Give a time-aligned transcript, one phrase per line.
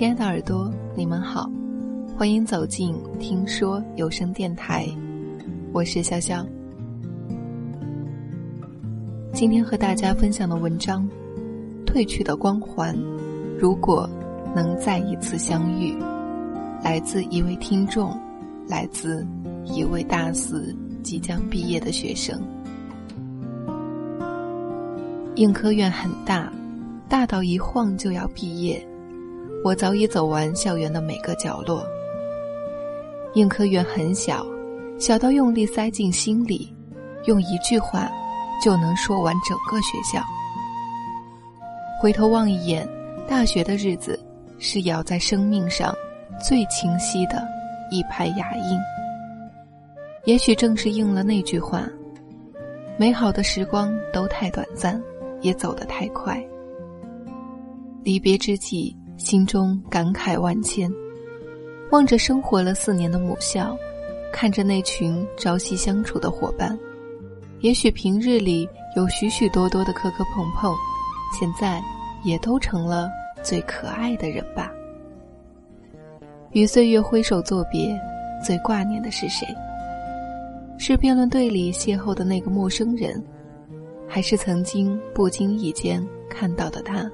[0.00, 1.52] 亲爱的耳朵，你们好，
[2.16, 4.88] 欢迎走进听说有声电台，
[5.74, 6.42] 我是潇潇。
[9.34, 11.06] 今天和大家分享的文章
[11.86, 12.96] 《褪去的光环》，
[13.58, 14.08] 如果
[14.56, 15.94] 能再一次相遇，
[16.82, 18.18] 来自一位听众，
[18.66, 19.22] 来自
[19.66, 22.42] 一位大四即将毕业的学生。
[25.34, 26.50] 应科院很大，
[27.06, 28.82] 大到一晃就要毕业。
[29.62, 31.86] 我早已走完校园的每个角落。
[33.34, 34.44] 应科院很小，
[34.98, 36.74] 小到用力塞进心里，
[37.26, 38.10] 用一句话
[38.62, 40.22] 就能说完整个学校。
[42.00, 42.88] 回头望一眼，
[43.28, 44.18] 大学的日子
[44.58, 45.94] 是咬在生命上
[46.42, 47.46] 最清晰的
[47.90, 48.78] 一排牙印。
[50.24, 51.86] 也许正是应了那句话：
[52.98, 55.00] 美好的时光都太短暂，
[55.42, 56.42] 也走得太快。
[58.02, 58.96] 离别之际。
[59.20, 60.90] 心中感慨万千，
[61.90, 63.76] 望着生活了四年的母校，
[64.32, 66.76] 看着那群朝夕相处的伙伴，
[67.60, 70.74] 也许平日里有许许多多的磕磕碰碰，
[71.38, 71.82] 现在
[72.24, 73.10] 也都成了
[73.42, 74.72] 最可爱的人吧。
[76.52, 77.94] 与岁月挥手作别，
[78.42, 79.46] 最挂念的是谁？
[80.78, 83.22] 是辩论队里邂逅的那个陌生人，
[84.08, 87.08] 还是曾经不经意间看到的他？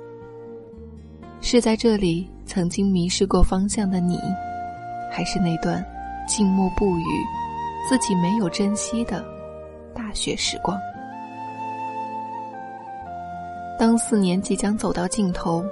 [1.41, 4.19] 是在这里曾经迷失过方向的你，
[5.13, 5.85] 还是那段
[6.27, 7.05] 静默不语、
[7.89, 9.25] 自己没有珍惜的
[9.95, 10.77] 大学时光？
[13.79, 15.63] 当四年即将走到尽头，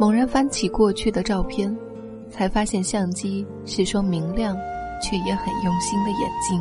[0.00, 1.74] 猛然翻起过去的照片，
[2.30, 4.56] 才发现相机是双明亮
[5.00, 6.60] 却也很用心的眼睛，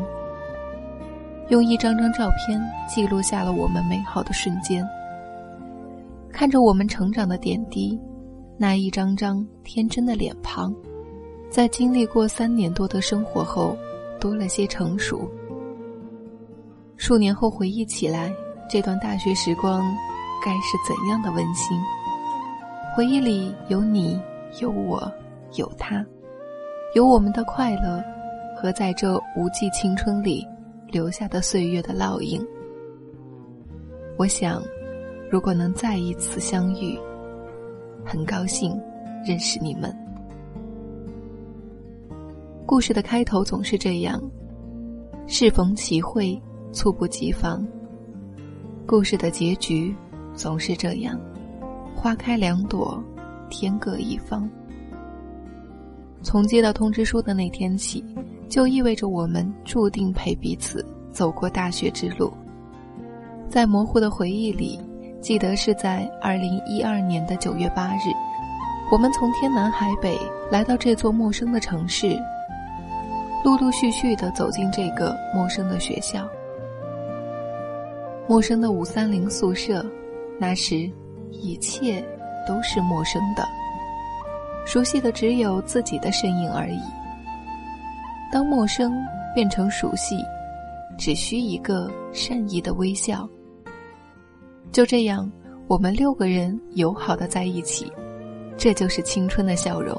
[1.48, 4.86] 用一张张照片记录下了我们美好的瞬间，
[6.32, 8.00] 看着我们成长的点滴。
[8.62, 10.72] 那一张张天真的脸庞，
[11.50, 13.76] 在经历过三年多的生活后，
[14.20, 15.28] 多了些成熟。
[16.96, 18.32] 数年后回忆起来，
[18.70, 19.82] 这段大学时光，
[20.46, 21.76] 该是怎样的温馨？
[22.96, 24.22] 回忆里有你，
[24.62, 25.12] 有我，
[25.56, 26.06] 有他，
[26.94, 28.00] 有我们的快乐，
[28.56, 30.48] 和在这无际青春里
[30.86, 32.40] 留下的岁月的烙印。
[34.20, 34.62] 我想，
[35.32, 36.96] 如果能再一次相遇。
[38.06, 38.80] 很高兴
[39.26, 39.96] 认识你们。
[42.66, 44.22] 故事的开头总是这样，
[45.28, 46.42] 适逢其会，
[46.72, 47.66] 猝不及防。
[48.86, 49.94] 故事的结局
[50.34, 51.20] 总是这样，
[51.96, 53.02] 花开两朵，
[53.50, 54.50] 天各一方。
[56.24, 58.04] 从接到通知书的那天起，
[58.48, 62.32] 就意味着我们注定陪彼此走过大学之路。
[63.50, 64.80] 在模糊的回忆里。
[65.22, 68.12] 记得是在二零一二年的九月八日，
[68.92, 70.18] 我们从天南海北
[70.50, 72.20] 来到这座陌生的城市，
[73.44, 76.28] 陆陆续续的走进这个陌生的学校。
[78.28, 79.86] 陌生的五三零宿舍，
[80.40, 80.90] 那时
[81.30, 82.04] 一切
[82.48, 83.48] 都是陌生的，
[84.66, 86.82] 熟悉的只有自己的身影而已。
[88.32, 88.92] 当陌生
[89.36, 90.26] 变成熟悉，
[90.98, 93.30] 只需一个善意的微笑。
[94.72, 95.30] 就这样，
[95.68, 97.92] 我们六个人友好的在一起，
[98.56, 99.94] 这就是青春的笑容。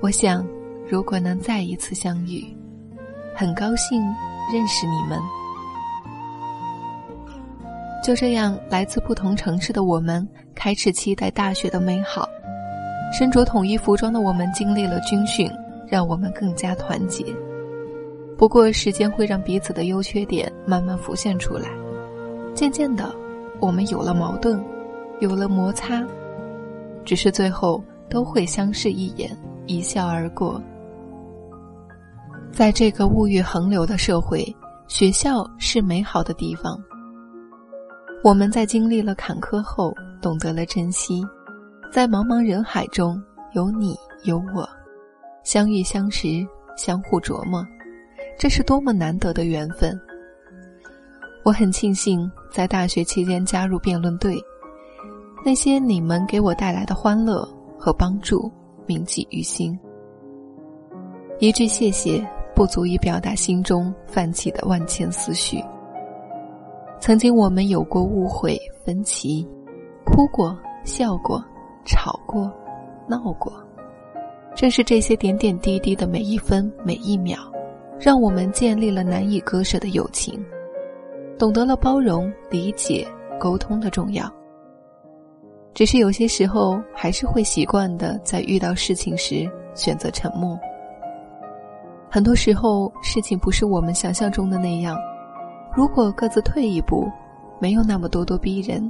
[0.00, 0.46] 我想，
[0.88, 2.44] 如果能再一次相遇，
[3.34, 4.00] 很高兴
[4.52, 5.18] 认识你们。
[8.04, 12.28] 就这样，来自不同城市的我们开始期待大学的美好。
[13.12, 15.50] 身着统一服装的我们经历了军训，
[15.88, 17.24] 让我们更加团结。
[18.38, 21.68] 不过，时间会让彼此的优缺点慢慢浮现出来，
[22.54, 23.23] 渐渐的。
[23.60, 24.62] 我们有了矛盾，
[25.20, 26.04] 有了摩擦，
[27.04, 29.30] 只是最后都会相视一眼，
[29.66, 30.60] 一笑而过。
[32.52, 34.44] 在这个物欲横流的社会，
[34.86, 36.78] 学校是美好的地方。
[38.22, 41.22] 我们在经历了坎坷后，懂得了珍惜，
[41.92, 43.20] 在茫茫人海中
[43.52, 44.68] 有你有我，
[45.42, 46.28] 相遇相识，
[46.76, 47.66] 相互琢磨，
[48.38, 49.98] 这是多么难得的缘分。
[51.44, 54.42] 我很庆幸在大学期间加入辩论队，
[55.44, 57.46] 那些你们给我带来的欢乐
[57.78, 58.50] 和帮助，
[58.86, 59.78] 铭记于心。
[61.40, 65.62] 一句谢谢不足以表达心中泛起的万千思绪。
[66.98, 69.46] 曾经我们有过误会、分歧，
[70.06, 71.44] 哭过、笑过、
[71.84, 72.50] 吵过、
[73.06, 73.52] 闹过，
[74.54, 77.38] 正是这些点点滴滴的每一分每一秒，
[78.00, 80.42] 让我们建立了难以割舍的友情。
[81.38, 83.06] 懂得了包容、理解、
[83.38, 84.30] 沟通的重要。
[85.72, 90.56] 只是有些时候还是会习惯的在遇到事情时选择沉默。
[92.08, 94.96] 很多时候事情不是我们想象中的那样，
[95.74, 97.10] 如果各自退一步，
[97.58, 98.88] 没有那么咄咄逼人，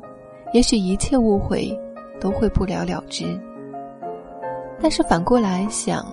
[0.52, 1.74] 也许一切误会
[2.20, 3.24] 都会不了了之。
[4.78, 6.04] 但是反过来想，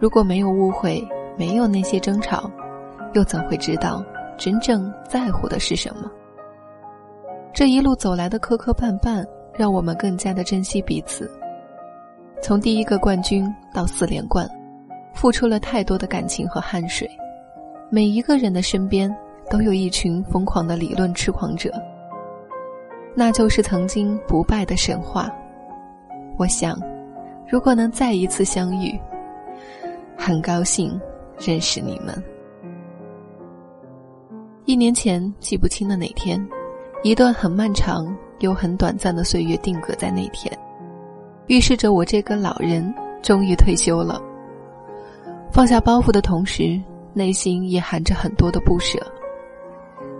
[0.00, 1.06] 如果没有误会，
[1.36, 2.50] 没有那些争吵，
[3.14, 4.04] 又怎会知道
[4.36, 6.10] 真正在乎的是什么？
[7.52, 9.26] 这一路走来的磕磕绊绊。
[9.58, 11.30] 让我们更加的珍惜彼此。
[12.42, 14.46] 从第一个冠军到四连冠，
[15.14, 17.08] 付出了太多的感情和汗水。
[17.88, 19.10] 每一个人的身边
[19.48, 21.72] 都有一群疯狂的理论痴狂者，
[23.14, 25.34] 那就是曾经不败的神话。
[26.36, 26.78] 我想，
[27.48, 29.00] 如果能再一次相遇，
[30.18, 31.00] 很高兴
[31.38, 32.22] 认识你们。
[34.66, 36.44] 一年前，记不清的哪天，
[37.02, 38.06] 一段很漫长。
[38.40, 40.54] 又很短暂的岁月定格在那天，
[41.46, 44.20] 预示着我这个老人终于退休了。
[45.50, 46.78] 放下包袱的同时，
[47.14, 48.98] 内心也含着很多的不舍。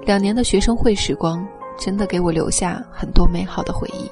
[0.01, 1.47] 两年的学生会时光，
[1.77, 4.11] 真的给我留下很多美好的回忆。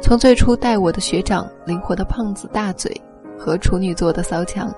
[0.00, 2.98] 从最初带我的学长灵活的胖子大嘴
[3.38, 4.74] 和处女座的骚强，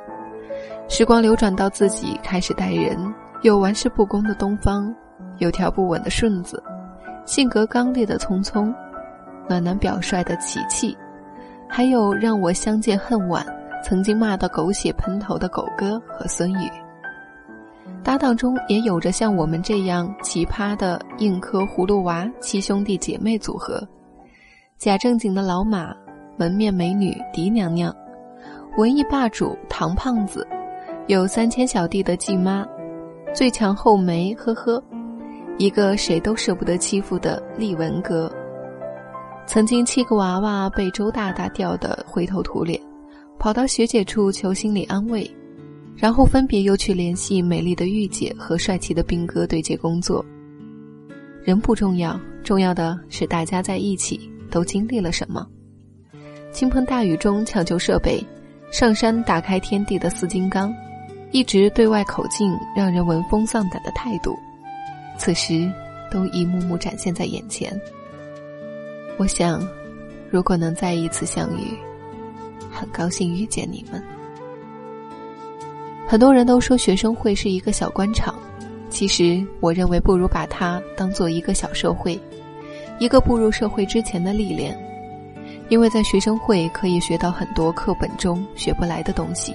[0.89, 2.99] 时光流转到自己开始带人，
[3.43, 4.93] 有玩世不恭的东方，
[5.39, 6.63] 有条不紊的顺子。
[7.25, 8.73] 性格刚烈的匆匆，
[9.49, 10.97] 暖男表率的琪琪，
[11.69, 13.45] 还有让我相见恨晚、
[13.85, 16.71] 曾经骂到狗血喷头的狗哥和孙宇。
[18.03, 23.87] 搭档中也有着像我们这样奇葩的硬科葫芦娃七兄弟姐妹组合：
[24.79, 25.95] 假正经的老马、
[26.37, 27.95] 门面美女狄娘娘、
[28.79, 30.47] 文艺霸主唐胖子，
[31.09, 32.65] 有三千小弟的季妈、
[33.37, 34.83] 最强后梅呵呵。
[35.59, 38.33] 一个谁都舍不得欺负的丽文哥，
[39.47, 42.81] 曾经七个娃娃被周大大吊得灰头土脸，
[43.39, 45.31] 跑到学姐处求心理安慰，
[45.95, 50.25] 然后分别又去联系美丽的御姐和帅气的兵哥对接工作。
[51.45, 55.47] 人不重要，重要的是大家在一起都经历了什么。
[56.53, 58.19] 倾盆大雨中抢救设备，
[58.71, 60.75] 上山打开天地的四金刚，
[61.37, 64.39] 一直对外口径让人闻风丧胆的态度。
[65.19, 65.71] 此时，
[66.11, 67.79] 都一幕幕展现在眼前。
[69.19, 69.61] 我想，
[70.31, 71.77] 如果能再一次相遇，
[72.73, 74.03] 很高兴遇见你们。
[76.07, 78.35] 很多人都说学生会是一个小官场，
[78.89, 82.19] 其实我认为不如把它当做一个小社会，
[82.99, 84.75] 一个步入社会之前的历练。
[85.69, 89.55] 因为在学生会可以学到很多课本中学不来的东西，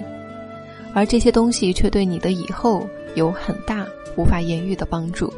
[0.94, 3.86] 而这些东西却对你的以后有很大
[4.16, 5.32] 无法言喻的帮助。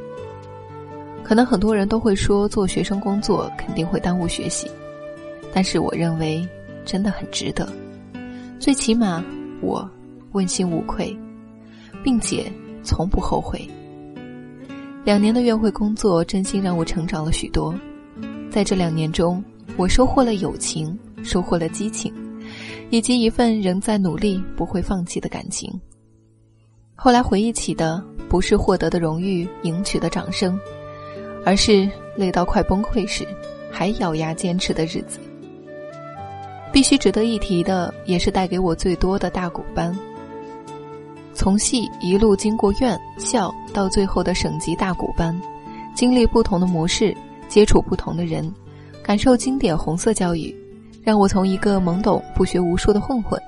[1.23, 4.69] 可能很多人都会说，做学生工作肯定会耽误学习，
[5.53, 6.47] 但是我认为
[6.85, 7.67] 真的很值得。
[8.59, 9.23] 最起码
[9.61, 9.89] 我
[10.33, 11.15] 问心无愧，
[12.03, 12.51] 并且
[12.83, 13.65] 从不后悔。
[15.05, 17.73] 两年的约会工作，真心让我成长了许多。
[18.49, 19.43] 在这两年中，
[19.75, 22.13] 我收获了友情，收获了激情，
[22.89, 25.71] 以及一份仍在努力、不会放弃的感情。
[26.95, 30.59] 后来回忆起的，不是获得的荣誉、赢取的掌声。
[31.45, 33.27] 而是累到快崩溃时，
[33.69, 35.19] 还咬牙坚持的日子。
[36.71, 39.93] 必须值得一提的，也是带给我最多的大鼓班。
[41.33, 45.37] 从戏一路经过院校，到最后的省级大鼓班，
[45.93, 47.13] 经历不同的模式，
[47.49, 48.49] 接触不同的人，
[49.03, 50.55] 感受经典红色教育，
[51.03, 53.41] 让我从一个懵懂不学无术的混混，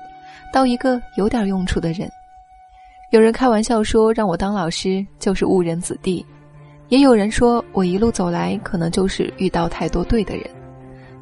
[0.52, 2.10] 到一个有点用处的人。
[3.10, 6.24] 有人开玩笑说，让我当老师就是误人子弟。
[6.88, 10.44] 也有人说我一路走来可能就是遇到太多对的人，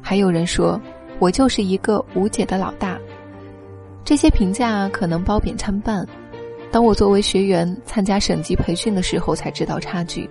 [0.01, 0.79] 还有人说
[1.19, 2.99] 我就是一个无解的老大。
[4.03, 6.05] 这些评价可能褒贬参半。
[6.71, 10.29] 当我作为学员参加省级培训的时候，才知道差距。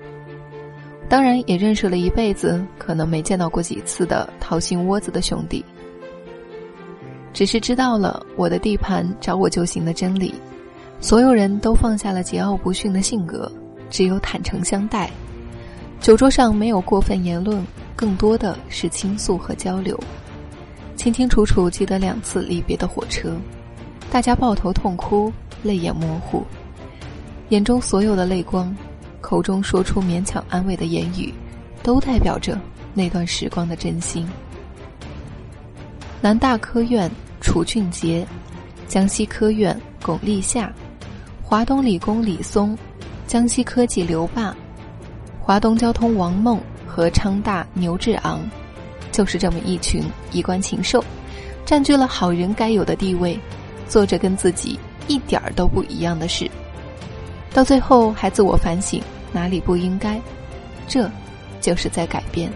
[1.08, 5.64] 当然，也认识了一辈子可能没见到过几次的掏心窝子的兄弟。
[7.34, 10.32] 只是知道了我的地盘找我就行的真理，
[11.00, 13.50] 所有人都放下了桀骜不驯的性格。
[13.90, 15.10] 只有坦诚相待，
[16.00, 17.64] 酒桌上没有过分言论，
[17.94, 19.98] 更多的是倾诉和交流。
[20.96, 23.36] 清清楚楚记得两次离别的火车，
[24.10, 26.44] 大家抱头痛哭，泪眼模糊，
[27.50, 28.74] 眼中所有的泪光，
[29.20, 31.32] 口中说出勉强安慰的言语，
[31.82, 32.58] 都代表着
[32.94, 34.26] 那段时光的真心。
[36.24, 37.10] 南大科院
[37.42, 38.26] 楚俊杰，
[38.88, 40.72] 江西科院巩立夏，
[41.42, 42.74] 华东理工李松。
[43.26, 44.56] 江西科技刘霸，
[45.38, 48.40] 华东交通王梦和昌大牛志昂，
[49.12, 50.02] 就是这么一群
[50.32, 51.04] 衣冠禽兽，
[51.66, 53.38] 占据了好人该有的地位，
[53.86, 56.50] 做着跟自己一点儿都不一样的事，
[57.52, 58.98] 到最后还自我反省
[59.30, 60.18] 哪里不应该，
[60.88, 61.06] 这，
[61.60, 62.50] 就是在改变。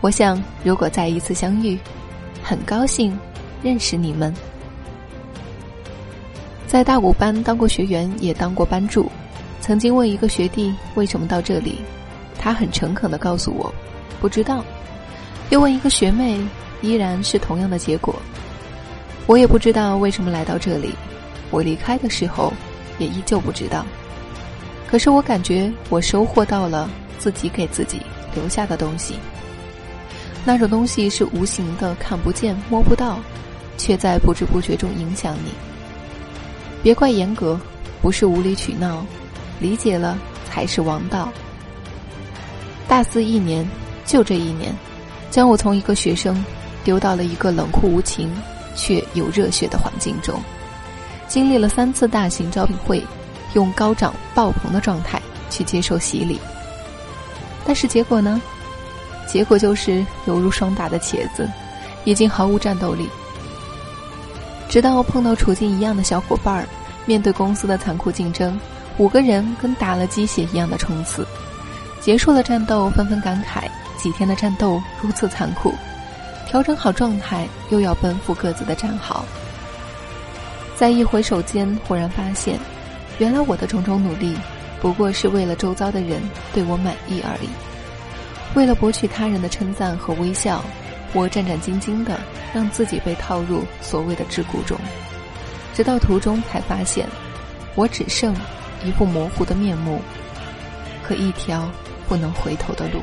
[0.00, 1.78] 我想，如果再一次相遇，
[2.42, 3.18] 很高兴
[3.62, 4.34] 认识你们。
[6.66, 9.10] 在大五班当过学员，也当过班助，
[9.60, 11.78] 曾经问一个学弟为什么到这里，
[12.38, 13.72] 他很诚恳的告诉我，
[14.20, 14.62] 不知道。
[15.50, 16.38] 又问一个学妹，
[16.82, 18.14] 依然是同样的结果。
[19.26, 20.94] 我也不知道为什么来到这里，
[21.50, 22.52] 我离开的时候，
[22.98, 23.84] 也依旧不知道。
[24.86, 28.00] 可是我感觉我收获到了自己给自己
[28.34, 29.14] 留下的东西。
[30.44, 33.18] 那种东西是无形的，看不见摸不到，
[33.76, 35.52] 却在不知不觉中影响你。
[36.82, 37.60] 别怪严格，
[38.00, 39.04] 不是无理取闹，
[39.60, 40.16] 理解了
[40.48, 41.28] 才是王道。
[42.86, 43.68] 大四一年，
[44.06, 44.74] 就这一年，
[45.30, 46.42] 将我从一个学生
[46.82, 48.32] 丢到了一个冷酷无情
[48.74, 50.40] 却有热血的环境中，
[51.26, 53.04] 经历了三次大型招聘会，
[53.52, 56.40] 用高涨爆棚的状态去接受洗礼。
[57.66, 58.40] 但是结果呢？
[59.28, 61.48] 结果就是犹如霜打的茄子，
[62.04, 63.08] 已经毫无战斗力。
[64.68, 66.66] 直到碰到处境一样的小伙伴儿，
[67.06, 68.58] 面对公司的残酷竞争，
[68.96, 71.26] 五个人跟打了鸡血一样的冲刺，
[72.00, 73.64] 结束了战斗，纷纷感慨
[73.96, 75.72] 几天的战斗如此残酷，
[76.46, 79.24] 调整好状态又要奔赴各自的战壕。
[80.76, 82.58] 在一回首间，忽然发现，
[83.18, 84.36] 原来我的种种努力，
[84.80, 86.20] 不过是为了周遭的人
[86.52, 87.48] 对我满意而已，
[88.58, 90.60] 为了博取他人的称赞和微笑。
[91.14, 92.18] 我战战兢兢地
[92.52, 94.76] 让自己被套入所谓的桎梏中，
[95.72, 97.06] 直到途中才发现，
[97.76, 98.34] 我只剩
[98.84, 100.00] 一副模糊的面目
[101.02, 101.70] 和一条
[102.08, 103.00] 不能回头的路。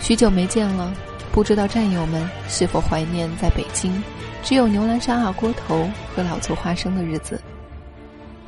[0.00, 0.92] 许久没见了，
[1.30, 4.02] 不知道战友们是否怀念在北京
[4.42, 7.38] 只有牛栏山二锅头和老醋花生的日子？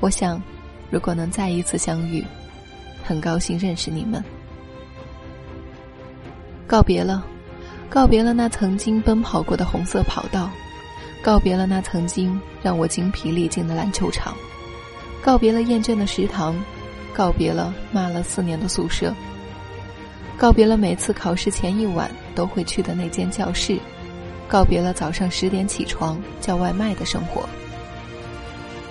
[0.01, 0.43] 我想，
[0.91, 2.25] 如果能再一次相遇，
[3.05, 4.25] 很高兴认识你们。
[6.67, 7.25] 告别了。
[7.91, 10.51] 告别了那曾经奔跑过的红色跑道，
[11.23, 14.35] 告别了那曾经让我精疲力尽的篮球场，
[15.23, 16.57] 告别了厌倦的食堂，
[17.13, 19.15] 告别了骂了四年的宿舍，
[20.37, 23.79] 告别了每次考试前一晚都会去的那间教室，
[24.49, 27.49] 告别了早上十点起床叫外卖的生活，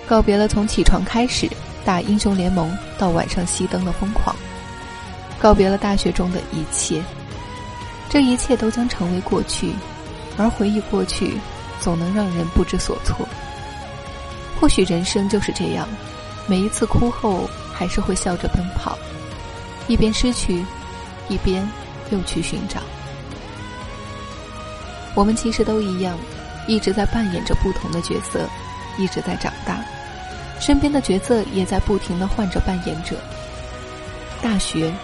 [0.06, 1.46] 告别了从起床开始
[1.84, 4.34] 打英雄联盟到晚上熄灯的疯狂，
[5.38, 7.02] 告别了大学中的一切。
[8.14, 9.72] 这一切都将成为过去，
[10.38, 11.36] 而回忆过去，
[11.80, 13.28] 总能让人不知所措。
[14.60, 15.88] 或许人生就是这样，
[16.46, 18.96] 每一次哭后，还是会笑着奔跑，
[19.88, 20.64] 一边失去，
[21.28, 21.68] 一边
[22.10, 22.80] 又去寻找。
[25.16, 26.16] 我们其实都一样，
[26.68, 28.48] 一直在扮演着不同的角色，
[28.96, 29.84] 一直在长大，
[30.60, 33.16] 身边的角色也在不停的换着扮演者。
[34.40, 34.94] 大学。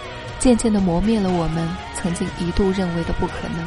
[0.41, 3.63] 渐渐地磨灭了我们曾经一度认为的不可能。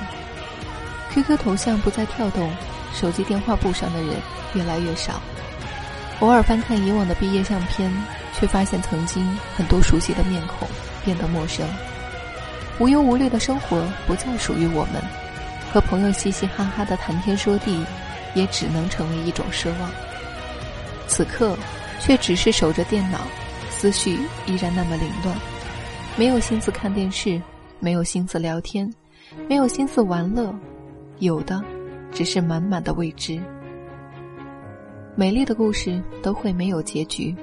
[1.12, 2.50] QQ 头像不再跳动，
[2.92, 4.16] 手机电话簿上的人
[4.54, 5.22] 越来越少。
[6.18, 7.88] 偶尔翻看以往的毕业相片，
[8.36, 9.24] 却发现曾经
[9.56, 10.66] 很多熟悉的面孔
[11.04, 11.64] 变得陌生。
[12.80, 15.00] 无忧无虑的生活不再属于我们，
[15.72, 17.86] 和朋友嘻嘻哈哈的谈天说地，
[18.34, 19.88] 也只能成为一种奢望。
[21.06, 21.56] 此刻，
[22.00, 23.20] 却只是守着电脑，
[23.70, 25.36] 思绪依然那么凌乱。
[26.16, 27.42] 没有心思看电视，
[27.80, 28.88] 没有心思聊天，
[29.48, 30.54] 没有心思玩乐，
[31.18, 31.60] 有的
[32.12, 33.40] 只是满满的未知。
[35.16, 37.34] 美丽的故事都会没有结局，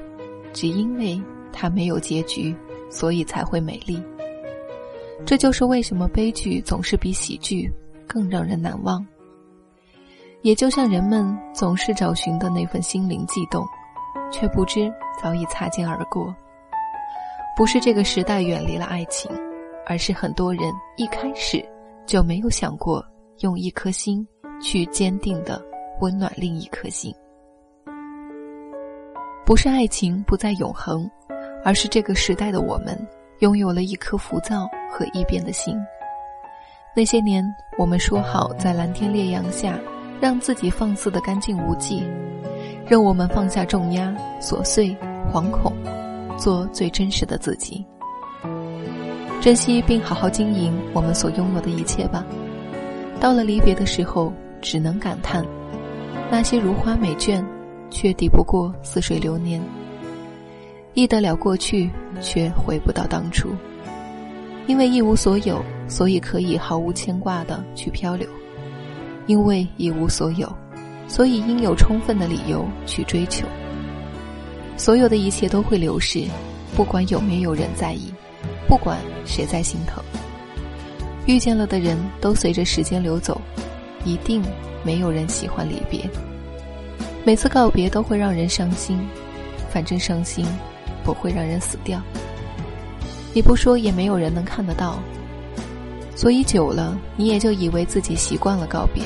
[0.54, 2.56] 只因为它没有结局，
[2.90, 4.02] 所以才会美丽。
[5.26, 7.70] 这就是为什么悲剧总是比喜剧
[8.08, 9.06] 更让人难忘。
[10.44, 13.66] 也就像人们总是找寻的那份心灵悸动，
[14.32, 16.34] 却不知早已擦肩而过。
[17.62, 19.30] 不是这个时代远离了爱情，
[19.86, 20.64] 而是很多人
[20.98, 21.64] 一开始
[22.08, 23.06] 就没有想过
[23.42, 24.28] 用一颗心
[24.60, 25.64] 去坚定的
[26.00, 27.14] 温暖另一颗心。
[29.46, 31.08] 不是爱情不再永恒，
[31.64, 32.98] 而是这个时代的我们
[33.42, 35.78] 拥有了一颗浮躁和易变的心。
[36.96, 37.46] 那些年，
[37.78, 39.80] 我们说好在蓝天烈阳下，
[40.20, 42.04] 让自己放肆的干净无忌，
[42.88, 44.98] 让我们放下重压、琐碎、
[45.32, 45.72] 惶恐。
[46.42, 47.86] 做最真实的自己，
[49.40, 52.26] 珍惜并好好经营我们所拥有的一切吧。
[53.20, 55.46] 到了离别的时候，只能感叹，
[56.32, 57.46] 那些如花美眷，
[57.92, 59.62] 却抵不过似水流年。
[60.96, 63.50] 忆得了过去，却回不到当初。
[64.66, 68.28] 因为一无所有，所以可以毫无牵挂的去漂流；
[69.28, 70.52] 因为一无所有，
[71.08, 73.46] 所以应有充分的理由去追求。
[74.78, 76.26] 所有的一切都会流逝，
[76.76, 78.12] 不管有没有人在意，
[78.68, 80.04] 不管谁在心疼。
[81.28, 83.40] 遇见了的人都随着时间流走，
[84.04, 84.44] 一定
[84.84, 86.10] 没有人喜欢离别。
[87.24, 89.00] 每次告别都会让人伤心，
[89.70, 90.44] 反正伤心
[91.04, 92.02] 不会让人死掉。
[93.34, 95.00] 你不说也没有人能看得到，
[96.16, 99.04] 所以久了你也就以为自己习惯了告别。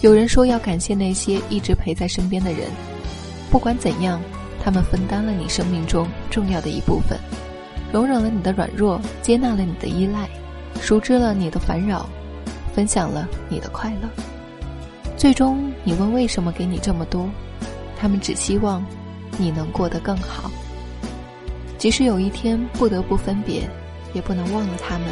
[0.00, 2.70] 有人说要感谢那些一直陪在身边的人，
[3.50, 4.20] 不管怎样，
[4.66, 7.16] 他们分担了你生命中重要的一部分，
[7.92, 10.28] 容忍了你的软弱，接纳了你的依赖。
[10.80, 12.04] 熟知了你的烦扰，
[12.74, 14.08] 分享了你的快乐，
[15.16, 17.30] 最终你问为什么给你这么多？
[17.96, 18.84] 他们只希望
[19.38, 20.50] 你能过得更好。
[21.78, 23.70] 即使有一天不得不分别，
[24.14, 25.06] 也不能忘了他们。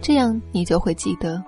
[0.00, 1.44] 这样你就会记得，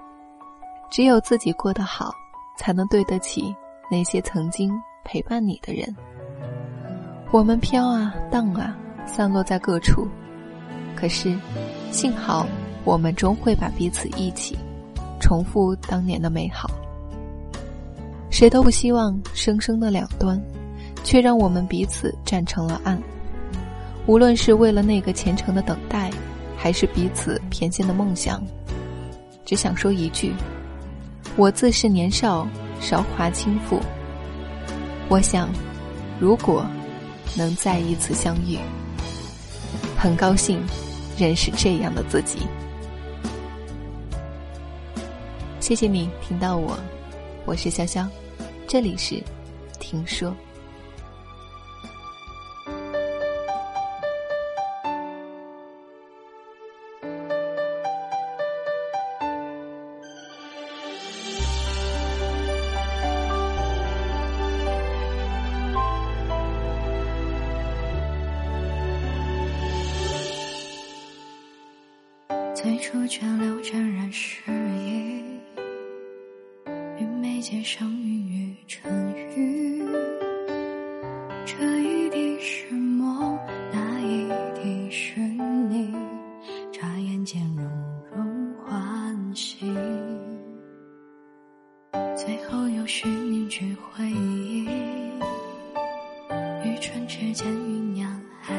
[0.91, 2.13] 只有自己过得好，
[2.59, 3.57] 才能对得起
[3.91, 4.71] 那些曾经
[5.03, 5.97] 陪伴你的人。
[7.33, 10.07] 我们飘啊荡啊，散落在各处，
[10.95, 11.37] 可是
[11.91, 12.47] 幸好。
[12.85, 14.57] 我们终会把彼此忆起，
[15.19, 16.71] 重复当年的美好。
[18.31, 20.41] 谁都不希望生生的两端，
[21.03, 22.97] 却让我们彼此站成了岸。
[24.07, 26.13] 无论是为了那个虔诚的等待，
[26.57, 28.41] 还是彼此偏见的梦想，
[29.45, 30.33] 只想说一句：
[31.35, 32.47] 我自是年少，
[32.81, 33.81] 韶华倾覆。
[35.09, 35.49] 我想，
[36.21, 36.65] 如果
[37.35, 38.59] 能再一次相遇，
[39.99, 40.63] 很高兴
[41.19, 42.39] 认识这样的自己。
[45.61, 46.79] 谢谢你听到我，
[47.45, 48.07] 我是潇潇，
[48.69, 49.23] 这里是
[49.81, 50.33] 听说。
[92.89, 94.65] 是一句回忆，
[96.65, 98.09] 与唇之间酝酿
[98.47, 98.55] 爱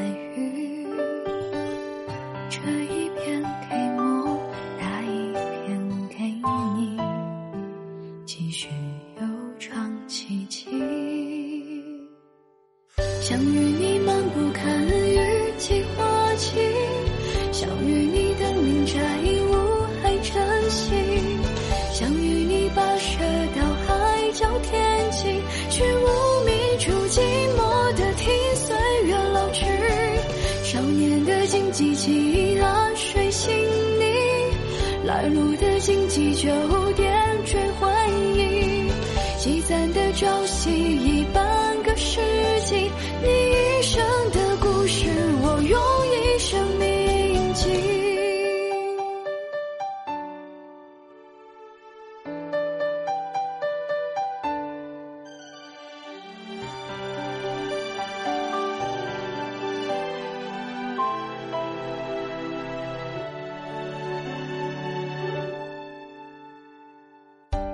[31.77, 33.53] 机器啊，睡醒
[33.99, 36.86] 你，来路的荆棘就。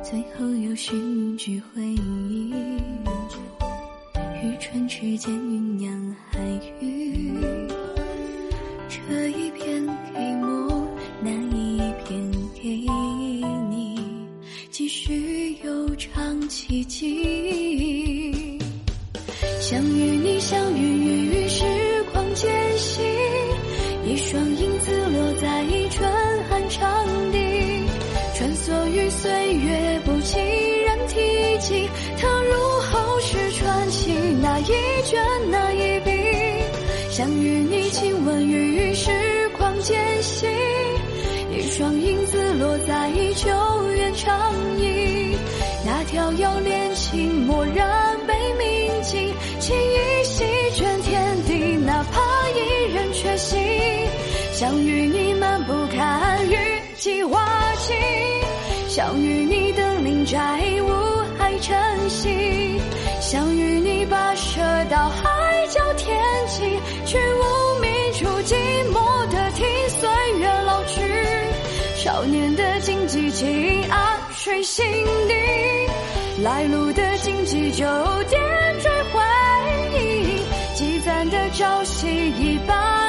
[0.03, 2.53] 最后又寻句回忆。
[4.43, 6.39] 与唇之间酝酿海
[6.81, 7.33] 域，
[8.89, 9.81] 这一片
[10.13, 10.85] 给我，
[11.21, 12.21] 那一片
[12.53, 12.85] 给
[13.69, 13.97] 你，
[14.69, 18.59] 继续悠长奇迹。
[19.61, 21.42] 相遇你，相遇
[38.93, 39.11] 时
[39.57, 40.49] 光渐行，
[41.51, 45.35] 一双影子落在久远长椅，
[45.85, 50.43] 那条遥恋情蓦然被铭记，情意席
[50.75, 53.57] 卷天地，哪怕一人缺席，
[54.53, 56.55] 想与你漫步看雨
[56.97, 57.93] 季花期，
[58.89, 60.39] 想与你登临摘
[60.83, 60.89] 雾
[61.37, 62.79] 海晨曦。
[63.19, 66.15] 想与你跋涉到海角天
[66.47, 67.62] 际，却无
[72.23, 74.85] 多年的荆棘情安睡心
[75.27, 75.33] 底
[76.41, 77.83] 来路的荆棘就
[78.29, 78.41] 点
[78.79, 79.19] 缀回
[79.91, 80.39] 忆，
[80.73, 83.02] 积攒的朝夕一般。